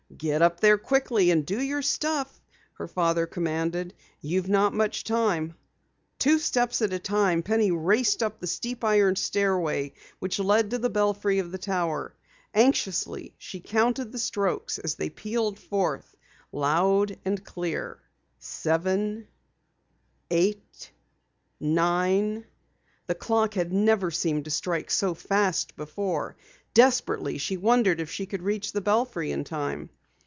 "Get 0.17 0.41
up 0.43 0.59
there 0.59 0.77
quickly 0.77 1.31
and 1.31 1.43
do 1.45 1.59
your 1.59 1.81
stuff!" 1.81 2.41
her 2.73 2.87
father 2.87 3.25
commanded. 3.25 3.93
"You've 4.19 4.49
not 4.49 4.71
much 4.73 5.03
time!" 5.05 5.55
Two 6.19 6.37
steps 6.37 6.81
at 6.83 6.91
a 6.93 6.99
time, 6.99 7.41
Penny 7.41 7.71
raced 7.71 8.21
up 8.21 8.37
the 8.39 8.45
steep 8.45 8.83
iron 8.83 9.15
stairway 9.15 9.93
which 10.19 10.37
led 10.37 10.71
to 10.71 10.77
the 10.79 10.89
belfry 10.91 11.39
of 11.39 11.51
the 11.53 11.57
Tower. 11.57 12.13
Anxiously, 12.53 13.33
she 13.39 13.61
counted 13.61 14.11
the 14.11 14.19
strokes 14.19 14.77
as 14.79 14.93
they 14.95 15.09
pealed 15.09 15.57
forth 15.57 16.13
loud 16.51 17.17
and 17.25 17.43
clearly. 17.45 17.95
Eight 20.29 20.91
nine 21.61 22.33
ten. 22.33 22.45
The 23.07 23.15
clock 23.15 23.53
had 23.55 23.71
never 23.73 24.11
seemed 24.11 24.43
to 24.45 24.51
strike 24.51 24.91
so 24.91 25.13
fast 25.15 25.75
before. 25.77 26.35
Desperately 26.75 27.37
she 27.39 27.55
wondered 27.57 27.99
if 28.01 28.11
she 28.11 28.25
could 28.27 28.43
reach 28.43 28.71
the 28.73 28.81
belfry 28.81 29.31
in 29.31 29.43
time. 29.45 29.89